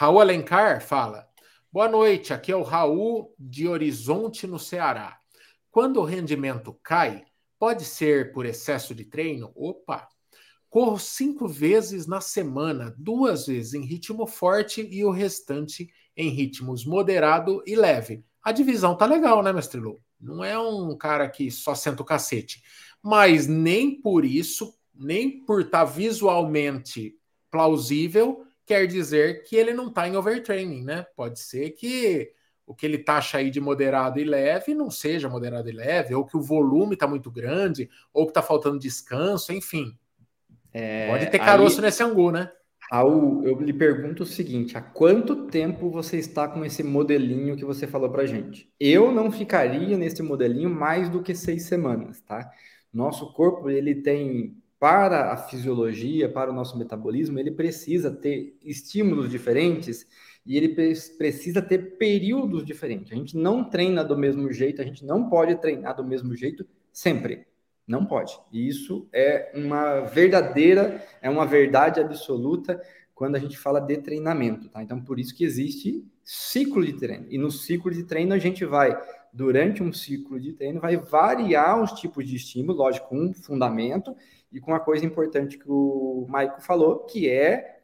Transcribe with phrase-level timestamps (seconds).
[0.00, 1.28] Raul Alencar fala:
[1.70, 5.18] Boa noite, aqui é o Raul de Horizonte, no Ceará.
[5.70, 7.22] Quando o rendimento cai,
[7.58, 9.52] pode ser por excesso de treino?
[9.54, 10.08] Opa!
[10.70, 16.86] Corro cinco vezes na semana, duas vezes em ritmo forte e o restante em ritmos
[16.86, 18.24] moderado e leve.
[18.42, 20.00] A divisão tá legal, né, mestre Lu?
[20.18, 22.62] Não é um cara que só senta o cacete.
[23.02, 27.18] Mas nem por isso, nem por estar tá visualmente
[27.50, 31.04] plausível, quer dizer que ele não está em overtraining, né?
[31.16, 32.30] Pode ser que
[32.64, 36.24] o que ele taxa aí de moderado e leve não seja moderado e leve, ou
[36.24, 39.98] que o volume está muito grande, ou que está faltando descanso, enfim.
[40.72, 42.48] É, Pode ter caroço aí, nesse angu, né?
[42.92, 47.64] Raul, eu lhe pergunto o seguinte: há quanto tempo você está com esse modelinho que
[47.64, 48.72] você falou para gente?
[48.78, 52.48] Eu não ficaria nesse modelinho mais do que seis semanas, tá?
[52.92, 59.30] Nosso corpo ele tem para a fisiologia, para o nosso metabolismo, ele precisa ter estímulos
[59.30, 60.06] diferentes
[60.46, 60.70] e ele
[61.18, 63.12] precisa ter períodos diferentes.
[63.12, 66.66] A gente não treina do mesmo jeito, a gente não pode treinar do mesmo jeito
[66.90, 67.46] sempre.
[67.86, 68.40] Não pode.
[68.50, 72.80] E isso é uma verdadeira, é uma verdade absoluta
[73.20, 74.82] quando a gente fala de treinamento, tá?
[74.82, 77.26] Então, por isso que existe ciclo de treino.
[77.28, 78.98] E no ciclo de treino a gente vai,
[79.30, 84.16] durante um ciclo de treino, vai variar os tipos de estímulo, lógico, com um fundamento,
[84.50, 87.82] e com uma coisa importante que o Maico falou, que é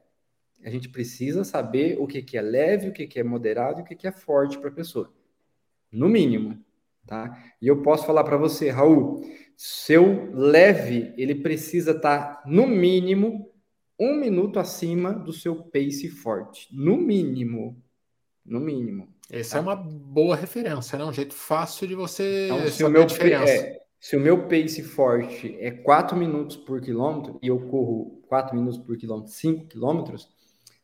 [0.65, 3.83] a gente precisa saber o que, que é leve, o que, que é moderado e
[3.83, 5.13] o que, que é forte para a pessoa.
[5.93, 6.59] No mínimo,
[7.07, 7.39] tá?
[7.61, 9.23] E eu posso falar para você, Raul,
[9.55, 13.53] seu leve, ele precisa estar, tá, no mínimo,
[13.99, 16.69] um minuto acima do seu pace forte.
[16.73, 17.83] No mínimo.
[18.45, 19.09] No mínimo.
[19.31, 19.59] Essa tá?
[19.59, 21.05] é uma boa referência, né?
[21.05, 25.57] Um jeito fácil de você então, se o meu, é, se o meu pace forte
[25.59, 30.29] é 4 minutos por quilômetro e eu corro 4 minutos por quilômetro, 5 quilômetros,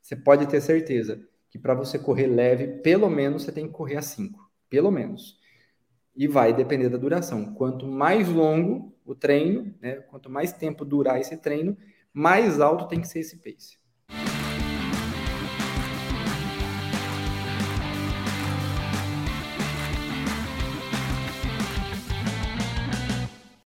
[0.00, 3.96] você pode ter certeza que para você correr leve, pelo menos você tem que correr
[3.96, 4.50] a 5.
[4.68, 5.38] Pelo menos.
[6.16, 7.54] E vai depender da duração.
[7.54, 11.76] Quanto mais longo o treino, né, quanto mais tempo durar esse treino,
[12.12, 13.78] mais alto tem que ser esse pace.